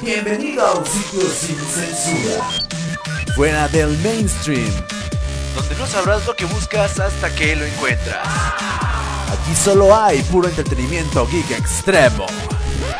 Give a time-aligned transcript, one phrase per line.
[0.00, 2.44] Bienvenido a un sitio sin censura.
[3.34, 4.70] Fuera del mainstream.
[5.56, 8.26] Donde no sabrás lo que buscas hasta que lo encuentras.
[8.26, 12.26] Aquí solo hay puro entretenimiento geek extremo.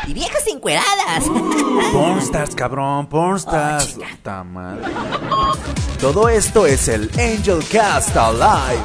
[0.07, 1.23] Y viejas encueradas.
[1.93, 3.93] Pornstars, cabrón, pornstars.
[3.93, 4.91] Puta madre.
[6.01, 8.83] Todo esto es el Angel Cast Alive.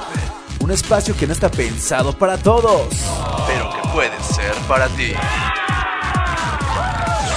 [0.61, 2.87] Un espacio que no está pensado para todos.
[3.49, 5.13] Pero que puede ser para ti.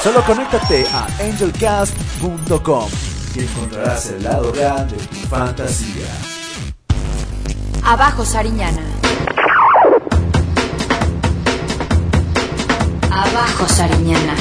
[0.07, 2.89] Solo conéctate a angelcast.com
[3.35, 6.07] y encontrarás el lado real de tu fantasía.
[7.83, 8.83] Abajo Sariñana.
[13.11, 14.33] Abajo Sariñana.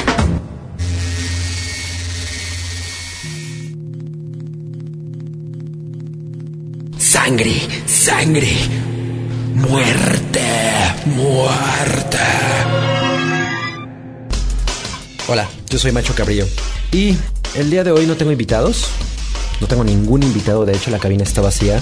[6.97, 8.57] Sangre, sangre.
[9.57, 10.47] Muerte,
[11.07, 12.86] muerte.
[15.29, 16.47] Hola, yo soy Macho Cabrillo.
[16.93, 17.17] Y
[17.57, 18.87] el día de hoy no tengo invitados.
[19.61, 21.81] No tengo ningún invitado, de hecho la cabina está vacía.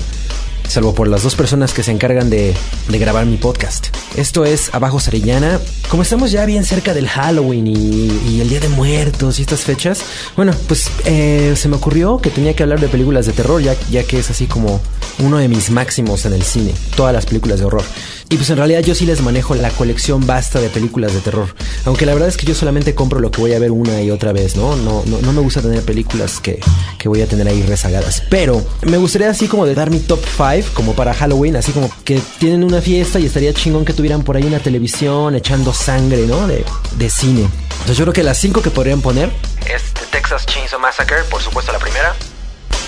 [0.67, 2.55] Salvo por las dos personas que se encargan de,
[2.89, 3.89] de grabar mi podcast.
[4.17, 5.61] Esto es Abajo Sarillana.
[5.89, 9.63] Como estamos ya bien cerca del Halloween y, y el Día de Muertos y estas
[9.63, 10.03] fechas,
[10.37, 13.75] bueno, pues eh, se me ocurrió que tenía que hablar de películas de terror, ya,
[13.91, 14.81] ya que es así como
[15.19, 17.83] uno de mis máximos en el cine, todas las películas de horror.
[18.31, 21.55] Y pues en realidad yo sí les manejo la colección basta de películas de terror.
[21.85, 24.11] Aunque la verdad es que yo solamente compro lo que voy a ver una y
[24.11, 24.77] otra vez, ¿no?
[24.77, 26.59] No, no, no me gusta tener películas que,
[26.99, 28.23] que voy a tener ahí rezagadas.
[28.31, 31.91] Pero me gustaría así como de dar mi top 5 como para Halloween, así como
[32.05, 36.27] que tienen una fiesta y estaría chingón que tuvieran por ahí una televisión echando sangre,
[36.27, 36.47] ¿no?
[36.47, 36.63] De,
[36.99, 37.49] de cine.
[37.71, 39.31] Entonces yo creo que las 5 que podrían poner
[39.67, 42.15] es The Texas Chainsaw Massacre, por supuesto la primera.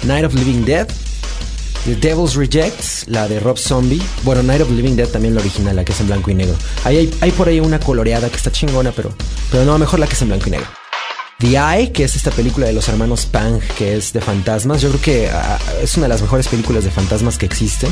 [0.03, 0.87] Night of Living Dead,
[1.87, 4.03] The Devil's Rejects, la de Rob Zombie.
[4.25, 6.55] Bueno, Night of Living Dead también la original, la que es en blanco y negro.
[6.85, 9.09] Ahí hay, hay por ahí una coloreada que está chingona, pero,
[9.51, 10.67] pero no, mejor la que es en blanco y negro.
[11.39, 14.81] The Eye, que es esta película de los hermanos Pang, que es de fantasmas.
[14.81, 17.91] Yo creo que uh, es una de las mejores películas de fantasmas que existen.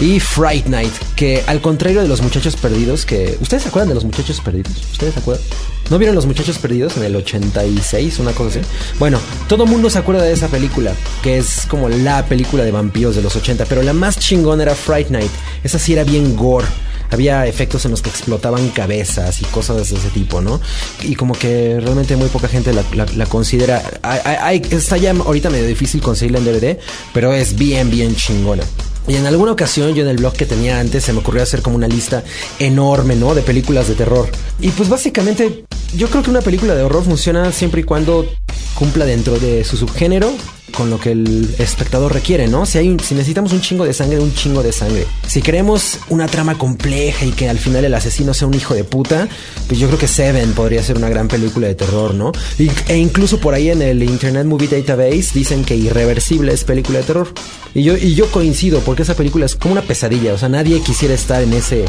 [0.00, 3.36] Y Fright Night, que al contrario de los muchachos perdidos, que...
[3.38, 4.72] ¿Ustedes se acuerdan de los muchachos perdidos?
[4.92, 5.44] ¿Ustedes se acuerdan?
[5.90, 8.68] ¿No vieron los muchachos perdidos en el 86, una cosa así?
[8.98, 13.14] Bueno, todo mundo se acuerda de esa película, que es como la película de vampiros
[13.14, 15.30] de los 80, pero la más chingona era Fright Night.
[15.62, 16.66] Esa sí era bien gore
[17.10, 20.60] había efectos en los que explotaban cabezas y cosas de ese tipo, ¿no?
[21.02, 23.82] Y como que realmente muy poca gente la, considera.
[24.02, 26.78] Hay, está ya ahorita medio difícil conseguirla en DVD,
[27.12, 28.62] pero es bien, bien chingona.
[29.08, 31.62] Y en alguna ocasión yo en el blog que tenía antes se me ocurrió hacer
[31.62, 32.24] como una lista
[32.58, 33.34] enorme, ¿no?
[33.34, 34.28] De películas de terror.
[34.60, 35.64] Y pues básicamente
[35.94, 38.26] yo creo que una película de horror funciona siempre y cuando
[38.74, 40.32] cumpla dentro de su subgénero
[40.76, 42.66] con lo que el espectador requiere, ¿no?
[42.66, 45.06] Si, hay, si necesitamos un chingo de sangre, un chingo de sangre.
[45.26, 48.84] Si queremos una trama compleja y que al final el asesino sea un hijo de
[48.84, 49.28] puta,
[49.66, 52.32] pues yo creo que Seven podría ser una gran película de terror, ¿no?
[52.58, 56.98] Y, e incluso por ahí en el Internet Movie Database dicen que Irreversible es película
[56.98, 57.32] de terror.
[57.74, 60.80] Y yo, y yo coincido, porque esa película es como una pesadilla, o sea, nadie
[60.80, 61.84] quisiera estar en, ese,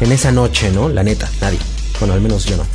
[0.00, 0.88] en esa noche, ¿no?
[0.88, 1.58] La neta, nadie.
[2.00, 2.66] Bueno, al menos yo no.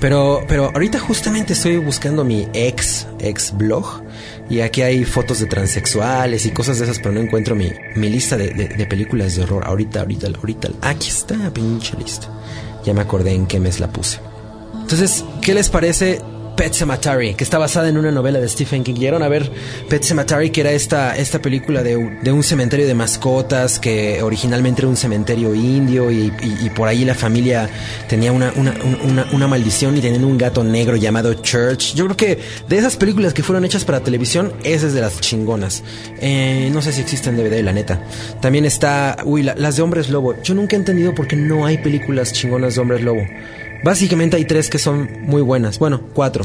[0.00, 4.02] Pero, pero ahorita justamente estoy buscando mi ex, ex blog.
[4.48, 8.08] Y aquí hay fotos de transexuales y cosas de esas, pero no encuentro mi, mi
[8.08, 9.62] lista de, de, de películas de horror.
[9.66, 10.70] Ahorita, ahorita, ahorita.
[10.80, 12.28] Aquí está, pinche lista.
[12.84, 14.18] Ya me acordé en qué mes la puse.
[14.80, 16.20] Entonces, ¿qué les parece
[16.56, 18.94] Pet Sematary, que está basada en una novela de Stephen King.
[18.94, 19.50] Llegaron a ver
[19.88, 24.82] Pet Sematary, que era esta, esta película de, de un cementerio de mascotas, que originalmente
[24.82, 27.68] era un cementerio indio y, y, por ahí la familia
[28.08, 31.94] tenía una, una, una, maldición y tenían un gato negro llamado Church.
[31.94, 32.38] Yo creo que
[32.68, 35.82] de esas películas que fueron hechas para televisión, esa es de las chingonas.
[36.20, 38.04] Eh, no sé si existe en DVD, la neta.
[38.40, 40.40] También está, uy, la, las de Hombres Lobo.
[40.42, 43.22] Yo nunca he entendido por qué no hay películas chingonas de Hombres Lobo.
[43.82, 45.78] Básicamente hay tres que son muy buenas.
[45.78, 46.44] Bueno, cuatro.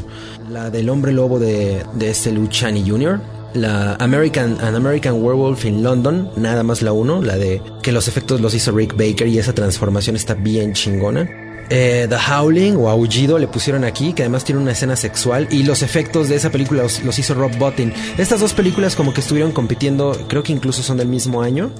[0.49, 3.19] La del hombre lobo de, de este Luciani Jr.
[3.53, 8.09] La American, An American Werewolf in London, nada más la uno, la de que los
[8.09, 11.44] efectos los hizo Rick Baker y esa transformación está bien chingona.
[11.69, 15.63] Eh, The Howling o Aullido le pusieron aquí, que además tiene una escena sexual y
[15.63, 17.93] los efectos de esa película los, hizo Rob Bottin.
[18.17, 21.71] Estas dos películas como que estuvieron compitiendo, creo que incluso son del mismo año,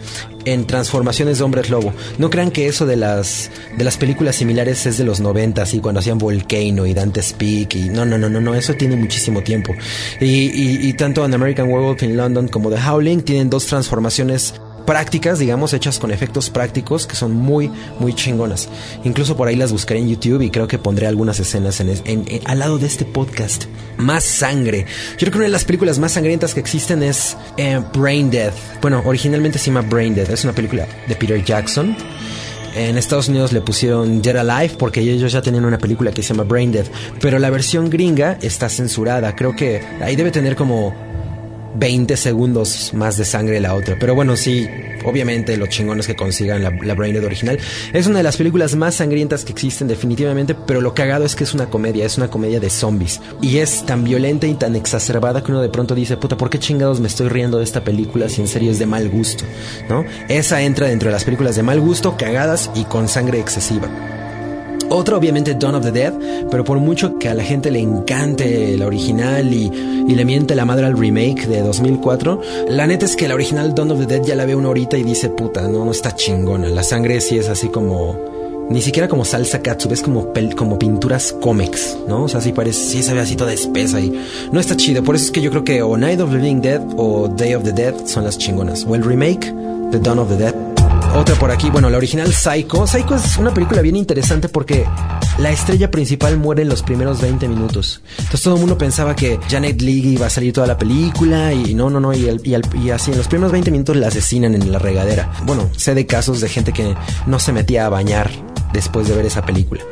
[0.46, 1.94] en transformaciones de hombres lobo.
[2.18, 5.80] No crean que eso de las de las películas similares es de los 90, así
[5.80, 9.42] cuando hacían Volcano y Dante's Peak y no, no, no, no, no, eso tiene muchísimo
[9.42, 9.74] tiempo.
[10.20, 14.56] Y, y, y tanto en American Werewolf in London como The Howling tienen dos transformaciones
[14.86, 18.70] prácticas, digamos, hechas con efectos prácticos que son muy, muy chingonas.
[19.04, 22.60] Incluso por ahí las buscaré en YouTube y creo que pondré algunas escenas en, al
[22.60, 23.66] lado de este podcast.
[23.98, 24.86] Más sangre.
[25.14, 28.54] Yo creo que una de las películas más sangrientas que existen es eh, Brain Death.
[28.82, 30.30] Bueno, originalmente se llama Brain Death.
[30.30, 31.96] Es una película de Peter Jackson.
[32.76, 36.34] En Estados Unidos le pusieron Dead Alive porque ellos ya tenían una película que se
[36.34, 36.86] llama Brain Dead.
[37.22, 39.34] Pero la versión gringa está censurada.
[39.34, 40.94] Creo que ahí debe tener como
[41.78, 43.98] 20 segundos más de sangre la otra.
[44.00, 44.68] Pero bueno, sí,
[45.04, 47.60] obviamente los chingones que consigan la, la Brain Dead original.
[47.94, 51.44] Es una de las películas más sangrientas que existen definitivamente, pero lo cagado es que
[51.44, 53.22] es una comedia, es una comedia de zombies.
[53.42, 56.60] Y es tan violenta y tan exacerbada que uno de pronto dice, puta, ¿por qué
[56.60, 59.44] chingados me estoy riendo de esta película si en serio es de mal gusto?
[59.90, 60.06] ¿No?
[60.28, 63.90] Esa entra dentro de las películas de mal gusto, cagadas y con sangre excesiva.
[64.96, 66.14] Otra obviamente Dawn of the Dead,
[66.50, 69.70] pero por mucho que a la gente le encante la original y,
[70.08, 72.40] le miente la madre al remake de 2004,
[72.70, 74.98] la neta es que la original Dawn of the Dead ya la ve una horita
[74.98, 76.70] y dice, puta, no, no está chingona.
[76.70, 78.16] La sangre sí es así como...
[78.70, 82.24] Ni siquiera como salsa katsu, ves como, pel, como pinturas cómics, ¿no?
[82.24, 84.18] O sea, sí parece, sí se ve así toda espesa y
[84.54, 85.04] no está chido.
[85.04, 87.54] Por eso es que yo creo que o Night of the Living Dead o Day
[87.54, 88.86] of the Dead son las chingonas.
[88.88, 89.54] O el remake
[89.92, 90.75] de Dawn of the Dead
[91.16, 92.86] otra por aquí, bueno, la original Psycho.
[92.86, 94.86] Psycho es una película bien interesante porque
[95.38, 98.02] la estrella principal muere en los primeros 20 minutos.
[98.18, 101.74] Entonces todo el mundo pensaba que Janet Leigh iba a salir toda la película y
[101.74, 104.08] no, no, no, y, el, y, el, y, así en los primeros 20 minutos la
[104.08, 105.32] asesinan en la regadera.
[105.46, 106.96] Bueno, sé de casos de gente que
[107.26, 108.30] no se metía a bañar
[108.74, 109.84] después de ver esa película.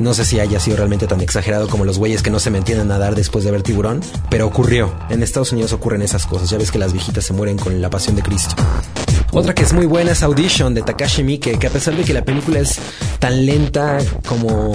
[0.00, 2.80] No sé si haya sido realmente tan exagerado como los güeyes que no se metían
[2.80, 4.00] a nadar después de ver tiburón,
[4.30, 4.92] pero ocurrió.
[5.10, 6.50] En Estados Unidos ocurren esas cosas.
[6.50, 8.56] Ya ves que las viejitas se mueren con la pasión de Cristo.
[9.34, 12.12] Otra que es muy buena es Audition de Takashi Miike, que a pesar de que
[12.12, 12.78] la película es
[13.18, 13.96] tan lenta
[14.26, 14.74] como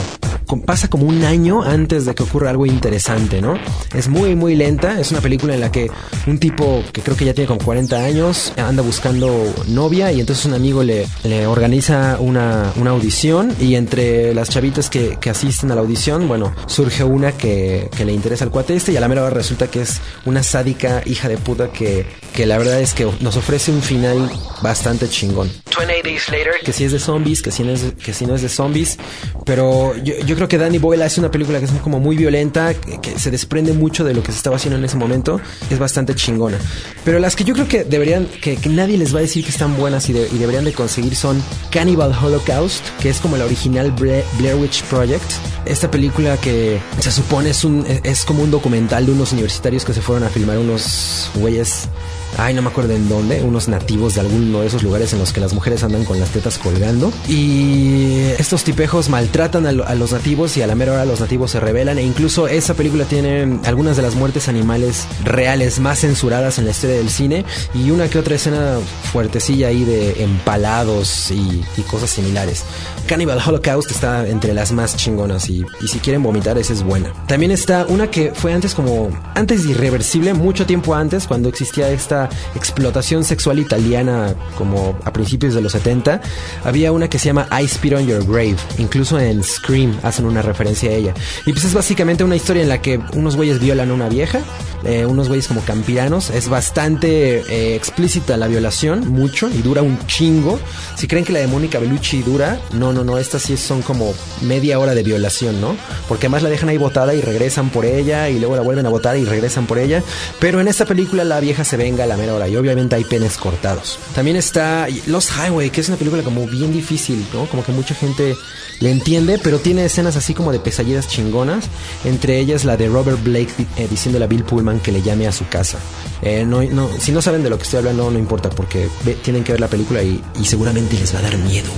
[0.65, 3.55] pasa como un año antes de que ocurra algo interesante, ¿no?
[3.93, 4.99] Es muy, muy lenta.
[4.99, 5.89] Es una película en la que
[6.25, 10.45] un tipo que creo que ya tiene como 40 años anda buscando novia y entonces
[10.45, 15.71] un amigo le, le organiza una, una, audición y entre las chavitas que, que, asisten
[15.71, 19.01] a la audición, bueno, surge una que, que, le interesa al cuate este y a
[19.01, 22.79] la mera hora resulta que es una sádica hija de puta que, que la verdad
[22.79, 25.51] es que nos ofrece un final bastante chingón.
[25.77, 26.53] 28 Days Later.
[26.63, 28.97] Que si es de zombies, que si no es, que si no es de zombies,
[29.45, 32.75] pero yo, yo creo que Danny Boyle hace una película que es como muy violenta,
[32.75, 35.41] que, se desprende mucho de lo que se estaba haciendo en ese momento,
[35.71, 36.59] es bastante chingona.
[37.03, 39.75] Pero las que yo creo que deberían, que, nadie les va a decir que están
[39.75, 41.41] buenas y, de, y, deberían de conseguir son
[41.71, 45.25] Cannibal Holocaust, que es como la original Blair Witch Project.
[45.65, 49.93] Esta película que se supone es, un, es como un documental de unos universitarios que
[49.93, 51.89] se fueron a filmar unos güeyes
[52.37, 55.33] ay, no me acuerdo en dónde, unos nativos de alguno de esos lugares en los
[55.33, 57.11] que las mujeres andan con las tetas colgando.
[57.27, 61.51] Y estos tipejos maltratan a, a, los nativos y a la mera hora los nativos
[61.51, 61.97] se rebelan.
[61.97, 66.71] E incluso esa película tiene algunas de las muertes animales reales más censuradas en la
[66.71, 67.45] historia del cine.
[67.73, 68.77] Y una que otra escena
[69.11, 72.63] fuertecilla ahí de empalados y, y cosas similares.
[73.07, 77.13] Cannibal Holocaust está entre las más chingonas y, y, si quieren vomitar esa es buena.
[77.27, 82.16] También está una que fue antes como, antes irreversible, mucho tiempo antes, cuando existía esta
[82.55, 86.21] explotación sexual italiana como a principios de los 70,
[86.63, 88.57] había una que se llama I Spit on Your Grave.
[88.77, 91.13] Incluso en Scream hacen una referencia a ella.
[91.45, 94.39] Y pues es básicamente una historia en la que unos güeyes violan a una vieja,
[94.83, 96.29] eh, unos güeyes como campiranos.
[96.29, 100.59] Es bastante eh, explícita la violación, mucho, y dura un chingo.
[100.95, 104.13] Si creen que la de Mónica Bellucci dura, no, no, no, estas sí son como
[104.41, 105.75] media hora de violación, ¿no?
[106.07, 108.89] Porque además la dejan ahí botada y regresan por ella, y luego la vuelven a
[108.89, 110.03] botar y regresan por ella.
[110.39, 113.03] Pero en esta película la vieja se venga a la mera hora, y obviamente hay
[113.03, 113.99] penes cortados.
[114.15, 117.45] También está Lost Highway, que es una película como bien difícil, ¿no?
[117.47, 118.35] Como que mucha gente
[118.79, 121.65] le entiende, pero tiene escenas así como de pesadillas chingonas,
[122.05, 125.31] entre ellas la de Robert Blake eh, diciéndole a Bill Pullman que le llame a
[125.31, 125.79] su casa.
[126.21, 128.89] Eh, no, no, si no saben de lo que estoy hablando, no importa, porque
[129.23, 131.69] tienen que ver la película y, seguramente les va a dar miedo.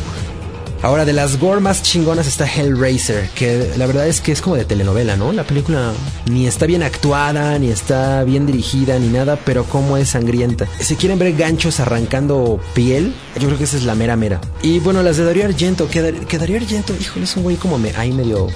[0.82, 4.56] Ahora, de las gore más chingonas está Hellraiser, que la verdad es que es como
[4.56, 5.34] de telenovela, ¿no?
[5.34, 5.92] La película
[6.32, 10.68] ni está bien actuada, ni está bien dirigida, ni nada, pero como es sangrienta.
[10.80, 14.40] Si quieren ver ganchos arrancando piel, yo creo que esa es la mera mera.
[14.62, 18.14] Y bueno, las de Darío Argento, que, Darío Argento, híjole, es un güey como ahí
[18.14, 18.48] medio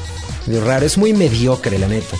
[0.65, 2.15] raro, es muy mediocre, la neta.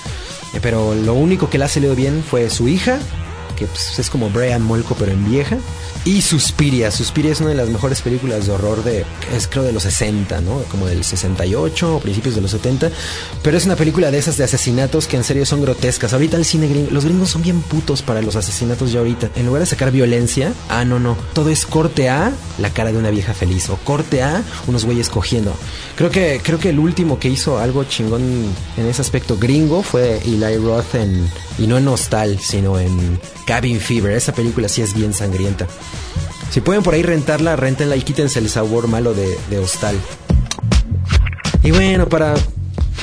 [0.61, 2.99] Pero lo único que le ha salido bien fue su hija,
[3.57, 5.57] que pues, es como Brian Molko, pero en vieja.
[6.05, 6.91] Y Suspiria.
[6.91, 10.41] Suspiria es una de las mejores películas de horror de, es creo de los 60,
[10.41, 10.61] ¿no?
[10.63, 12.91] Como del 68 o principios de los 70.
[13.41, 16.11] Pero es una película de esas de asesinatos que en serio son grotescas.
[16.11, 19.29] Ahorita el cine gringo, los gringos son bien putos para los asesinatos ya ahorita.
[19.35, 21.17] En lugar de sacar violencia, ah, no, no.
[21.31, 23.69] Todo es corte A, la cara de una vieja feliz.
[23.69, 25.55] O corte A, unos güeyes cogiendo.
[25.95, 30.17] Creo que, creo que el último que hizo algo chingón en ese aspecto gringo fue
[30.25, 34.11] Eli Roth en, y no en Hostal, sino en Cabin Fever.
[34.11, 35.65] Esa película sí es bien sangrienta.
[36.49, 39.95] Si pueden por ahí rentarla, rentenla y quítense el sabor malo de, de Hostal.
[41.63, 42.35] Y bueno, para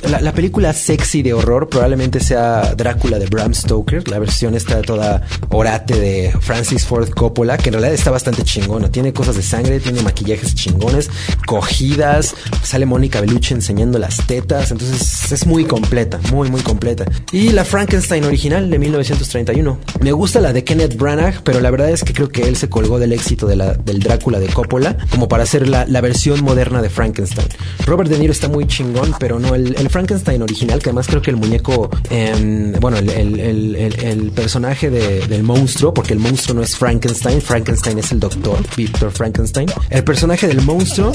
[0.09, 4.09] la, la película sexy de horror probablemente sea Drácula de Bram Stoker.
[4.09, 8.90] La versión está toda orate de Francis Ford Coppola, que en realidad está bastante chingona.
[8.90, 11.11] Tiene cosas de sangre, tiene maquillajes chingones,
[11.47, 14.71] cogidas, sale Mónica Bellucci enseñando las tetas.
[14.71, 17.04] Entonces es muy completa, muy, muy completa.
[17.33, 19.78] Y la Frankenstein original de 1931.
[20.00, 22.69] Me gusta la de Kenneth Branagh, pero la verdad es que creo que él se
[22.69, 26.42] colgó del éxito de la, del Drácula de Coppola como para hacer la, la versión
[26.42, 27.49] moderna de Frankenstein.
[27.87, 31.23] Robert De Niro está muy chingón, pero no el, el Frankenstein original, que además creo
[31.23, 36.76] que el muñeco, eh, bueno, el, personaje de, del monstruo, porque el monstruo no es
[36.76, 39.68] Frankenstein, Frankenstein es el doctor, Victor Frankenstein.
[39.90, 41.12] El personaje del monstruo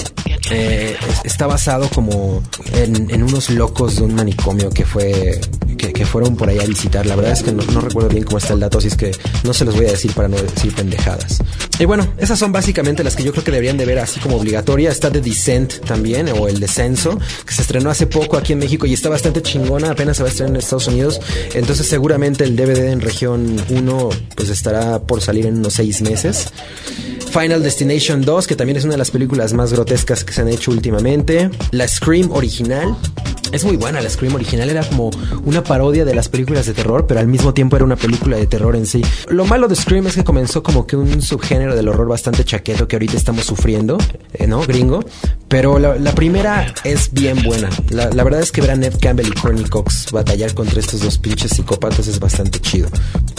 [0.52, 5.40] eh, está basado como en, unos locos de un manicomio que fue
[5.78, 7.06] que, que, fueron por ahí a visitar.
[7.06, 9.12] La verdad es que no, no, recuerdo bien cómo está el dato, así es que
[9.44, 11.40] no se los voy a decir para no decir pendejadas.
[11.78, 14.38] Y bueno, esas son básicamente las que yo creo que deberían de ver así como
[14.38, 14.90] obligatoria.
[14.90, 18.86] Está The Descent también, o El Descenso, que se estrenó hace poco aquí en México
[18.86, 21.20] y está bastante chingona, apenas se va a estrenar en Estados Unidos.
[21.54, 26.48] Entonces seguramente el DVD en región 1 pues estará por salir en unos 6 meses.
[27.32, 30.48] Final Destination 2, que también es una de las películas más grotescas que se han
[30.48, 31.50] hecho últimamente.
[31.72, 32.96] La Scream original.
[33.56, 35.12] Es muy buena la Scream original, era como
[35.46, 38.48] una parodia de las películas de terror, pero al mismo tiempo era una película de
[38.48, 39.02] terror en sí.
[39.30, 42.86] Lo malo de Scream es que comenzó como que un subgénero del horror bastante chaqueto
[42.86, 43.98] que ahorita estamos sufriendo,
[44.34, 44.60] eh, ¿no?
[44.60, 45.06] Gringo.
[45.48, 47.70] Pero la, primera es bien buena.
[47.92, 51.00] La, la, verdad es que ver a Ned Campbell y Courtney Cox batallar contra estos
[51.00, 52.90] dos pinches psicópatas es bastante chido.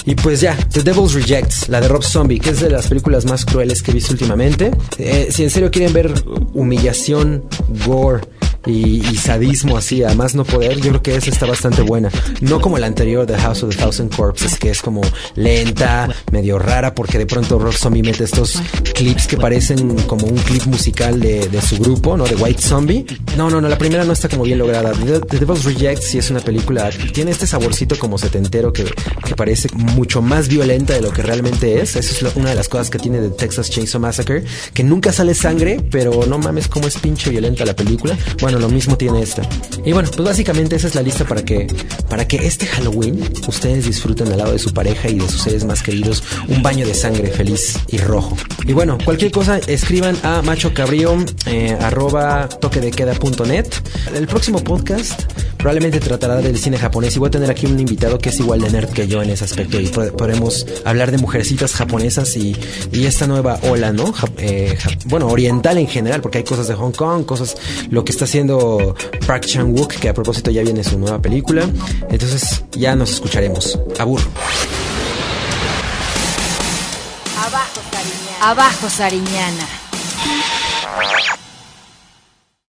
[0.06, 3.26] Y pues ya, The Devil's Rejects, la de Rob Zombie, que es de las películas
[3.26, 4.70] más crueles que he visto últimamente.
[4.96, 6.14] Eh, si en serio quieren ver
[6.54, 7.44] humillación,
[7.84, 8.22] gore,
[8.66, 12.10] y, sadismo así, además no poder, yo creo que esa está bastante buena.
[12.40, 15.00] No como la anterior de House of the Thousand Corpses, que es como
[15.34, 18.60] lenta, medio rara, porque de pronto Rob Zombie mete estos
[18.94, 22.24] clips que parecen como un clip musical de, su grupo, ¿no?
[22.24, 23.06] De White Zombie.
[23.36, 24.92] No, no, no, la primera no está como bien lograda.
[24.92, 28.84] The, Devil's Reject sí es una película, tiene este saborcito como setentero que,
[29.24, 31.96] que parece mucho más violenta de lo que realmente es.
[31.96, 34.44] Esa es lo, una de las cosas que tiene de Texas Chainsaw Massacre,
[34.74, 38.16] que nunca sale sangre, pero no mames cómo es pinche violenta la película.
[38.58, 39.42] Lo mismo tiene esta.
[39.84, 41.66] Y bueno, pues básicamente esa es la lista para que,
[42.08, 45.64] para que este Halloween ustedes disfruten al lado de su pareja y de sus seres
[45.64, 48.36] más queridos un baño de sangre feliz y rojo.
[48.66, 53.66] Y bueno, cualquier cosa, escriban a macho cabrío, eh, arroba toquedequeda.net.
[54.14, 55.22] El próximo podcast
[55.56, 58.60] probablemente tratará del cine japonés y voy a tener aquí un invitado que es igual
[58.60, 62.56] de nerd que yo en ese aspecto y podremos hablar de mujercitas japonesas y,
[62.92, 64.12] y esta nueva ola, ¿no?
[64.38, 67.56] Eh, bueno, oriental en general, porque hay cosas de Hong Kong, cosas,
[67.90, 68.94] lo que está haciendo
[69.26, 71.68] Park Chan-wook, que a propósito ya viene su nueva película.
[72.10, 73.78] Entonces ya nos escucharemos.
[73.98, 74.20] Abur.
[77.38, 78.50] Abajo, Sariñana.
[78.50, 79.85] Abajo, Sariñana.